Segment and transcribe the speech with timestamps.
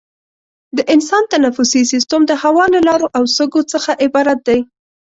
[0.77, 4.59] د انسان تنفسي سیستم د هوا له لارو او سږو څخه عبارت دی.